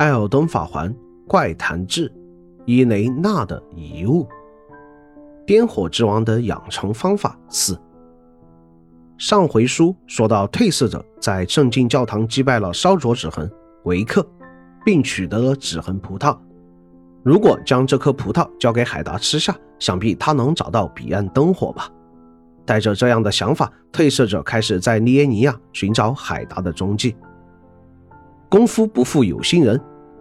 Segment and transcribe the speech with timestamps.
[0.00, 0.90] 艾尔登法环
[1.28, 2.10] 怪谈志，
[2.64, 4.26] 伊雷娜的遗物，
[5.46, 7.78] 颠火之王的养成方法四。
[9.18, 13.46] 上回书说到，褪色者在圣经教堂击败了烧灼指痕
[13.84, 14.26] 维克，
[14.86, 16.34] 并取得了指痕葡萄。
[17.22, 21.86] 如果将这颗葡萄交给海达吃下，想必他能找到彼岸灯火吧。
[22.64, 27.14] 带着这样的想法，褪色者开始在利耶尼亚寻找海达的踪迹。
[28.48, 29.78] 功夫不负有心人。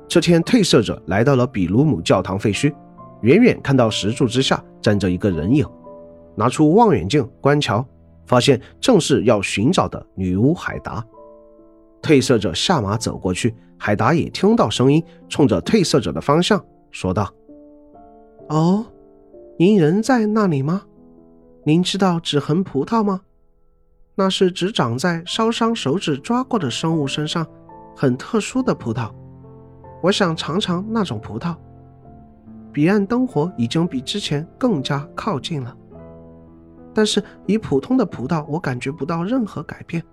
[0.10, 2.74] 这天，褪色者来到了比鲁姆教堂废墟，
[3.22, 5.64] 远远看到石柱之下站着一个人影，
[6.36, 7.86] 拿出望远镜观瞧，
[8.26, 11.06] 发现正是要寻找的女巫海达。
[12.02, 17.32] 褪色者下马走过去，海达也听到声音，冲着褪色者的方向说道
[18.50, 18.84] ：“哦，
[19.60, 20.82] 您人在那里吗？
[21.64, 23.22] 您知道指痕葡萄吗？
[24.16, 27.46] 那是只长在烧伤手指抓过的生物身上，
[27.96, 29.12] 很特殊的葡萄。”
[30.02, 31.56] 我想尝尝那种葡萄。
[32.72, 35.76] 彼岸灯火已经比之前更加靠近了，
[36.94, 40.04] 但是以普通的葡萄，我感觉不到任何改变。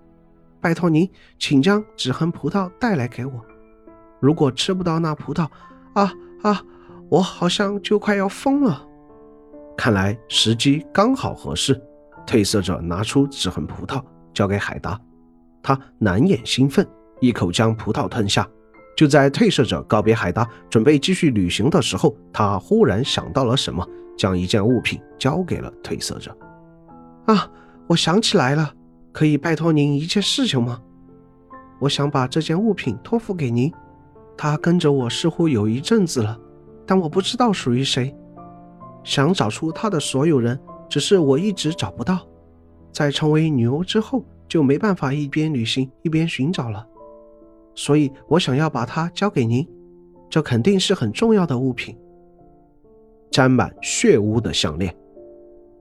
[0.61, 3.33] 拜托您，请将纸痕葡萄带来给我。
[4.19, 5.47] 如果吃不到那葡萄，
[5.93, 6.13] 啊
[6.43, 6.63] 啊，
[7.11, 8.83] 我好像就快要疯了。
[9.77, 11.81] 看来时机刚好合适。
[12.27, 14.03] 褪色者拿出纸痕葡萄
[14.35, 15.01] 交给海达，
[15.63, 16.85] 他难掩兴奋，
[17.21, 18.49] 一口将葡萄吞下。
[18.97, 26.35] 就在褪色者告别海达，准备继续旅行的时候，他忽然想到了什么，将一件物品交给了褪色者。
[27.27, 27.51] 啊，
[27.87, 28.73] 我想起来了，
[29.13, 30.81] 可以拜托您一件事情吗？
[31.79, 33.71] 我想把这件物品托付给您，
[34.35, 36.39] 它跟着我似乎有一阵子了，
[36.87, 38.17] 但我不知道属于谁。
[39.05, 42.27] 想找出它的所有人，只是我一直找不到。
[42.91, 46.87] 在成为女巫之后，就没办法一边旅行一边寻找了。
[47.77, 49.65] 所以我想要把它交给您，
[50.29, 51.97] 这肯定是很重要的物品。
[53.31, 54.93] 沾满血污的项链。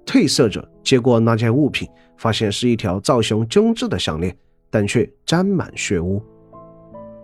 [0.05, 4.37] 褪色者接过那件物品，发现是一条造型精致的项链，
[4.69, 6.21] 但却沾满血污。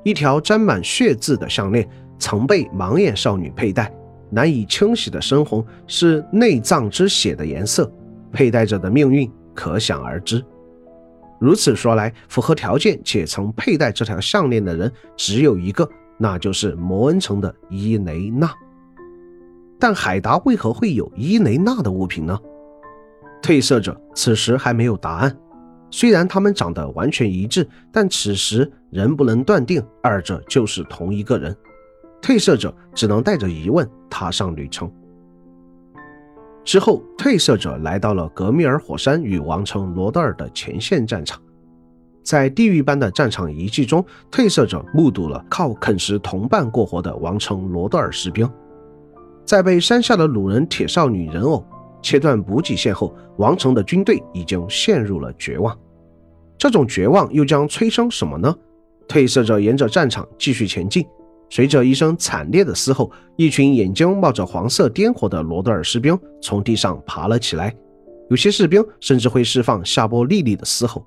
[0.04, 1.88] 一条沾满血渍的项链
[2.18, 3.94] 曾被盲眼少女佩戴，
[4.32, 7.92] 难以清洗的深红是内脏之血的颜色，
[8.32, 10.44] 佩戴者的命运可想而知。
[11.42, 18.54] 如此说来，符合条件且曾佩戴这条项链的人只有一个，那就是摩恩城的伊雷娜。
[19.80, 22.38] 但海达为何会有伊雷娜的物品呢？
[23.42, 25.36] 褪色者此时还没有答案。
[25.90, 31.58] 虽然他们长得完全一致，但此时仍不能断定二者就是同一个人。
[32.22, 34.90] 褪色者只能带着疑问踏上旅程。
[36.72, 41.38] 之后，褪色者来到了格米尔火山与王城罗德尔的前线战场。
[42.24, 44.02] 在地狱般的战场遗迹中，
[44.32, 48.50] 褪色者目睹了靠啃食同伴过活的王城罗德尔士兵。
[49.44, 51.62] 在被山下的鲁人铁少女人偶
[52.02, 55.78] 切断补给线后，王城的军队已经陷入了绝望。
[56.58, 58.56] 这种绝望又将催生什么呢？
[59.10, 61.06] 褪色者沿着战场继续前进。
[61.52, 67.76] 随着一声惨烈的嘶吼，一群眼睛冒着黄色颠火的罗德尔士兵从地上爬了起来。
[68.30, 71.06] 有些士兵甚至会释放夏波莉莉的嘶吼。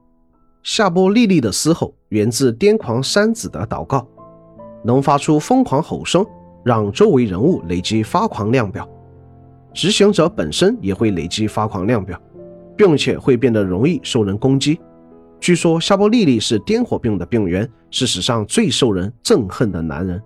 [0.62, 4.06] 夏波莉莉的嘶吼源自癫狂山子的祷告，
[4.84, 6.22] 能发出疯狂吼声，
[6.62, 8.86] 让周围人物累积发狂量表。
[9.72, 12.20] 执行者本身也会累积发狂量表，
[12.76, 14.78] 并且会变得容易受人攻击。
[15.40, 20.22] 据说夏波莉莉是癫火病的病源，是史上最受人憎恨的男人。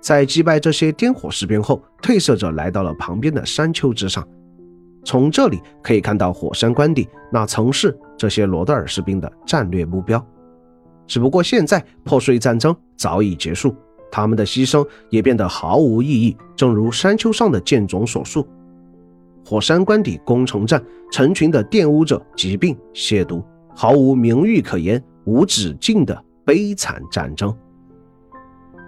[0.00, 4.26] 在击败这些颠火士兵后，褪色者来到了旁边的山丘之上。
[5.04, 10.24] 从这里可以看到火山关底，那曾是这些罗德尔士兵的战略目标。
[11.06, 13.74] 只不过现在破碎战争早已结束，
[14.10, 16.36] 他们的牺牲也变得毫无意义。
[16.56, 18.46] 正如山丘上的剑种所述，
[19.44, 23.40] 火山关底攻城战，成群的玷污者、疾病、亵渎，
[23.74, 27.56] 毫无名誉可言，无止境的悲惨战争。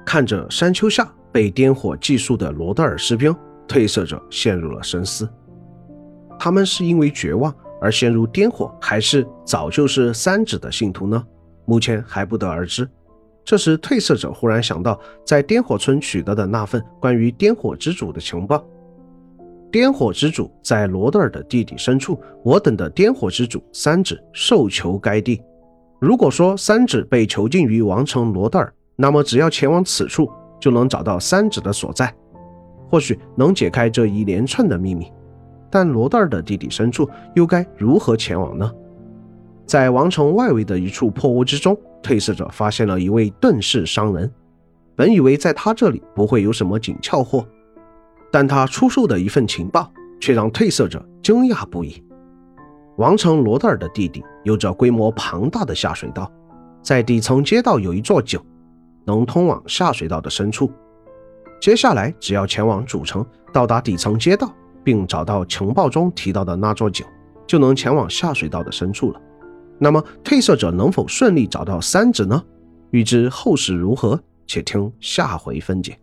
[0.09, 3.31] 看着山丘下被颠火计数的罗德尔士兵，
[3.69, 5.29] 褪色者陷入了深思。
[6.39, 11.23] 他们是因为绝望而陷入颠火，还是早就是三指的信徒呢？
[11.67, 12.89] 目前还不得而知。
[13.45, 18.65] 这时，褪色者忽然想到，在颠火村取得的那份关于颠火之主的情报。
[19.71, 25.43] 颠火之主在罗德尔的地底深处，我等的颠火之主三指受囚该地。
[26.01, 30.29] 如果说三指被囚禁于王城罗德尔，那么，只要前往此处，
[30.59, 32.13] 就能找到三指的所在，
[32.91, 35.07] 或许能解开这一连串的秘密。
[35.71, 38.69] 但罗德尔的地底深处又该如何前往呢？
[39.65, 44.29] 在王城外围的一处破屋之中，褪色者发现了一位遁世商人。
[44.97, 47.47] 本以为在他这里不会有什么紧俏货，
[48.33, 49.89] 但他出售的一份情报
[50.21, 52.03] 却让褪色者惊讶不已。
[52.97, 56.29] 王城罗德尔的弟弟有着规模庞大的下水道，
[56.83, 58.45] 在底层街道有一座酒，
[59.09, 60.71] 能通往下水道的深处。
[61.59, 63.25] 接下来只要前往主城，
[63.55, 64.53] 到达底层街道，
[64.85, 67.07] 并找到情报中提到的那座井，
[67.47, 69.21] 就能前往下水道的深处了。
[69.79, 72.41] 那么褪色者能否顺利找到三指呢？
[72.91, 75.99] 欲知后事如何，且听下回分解。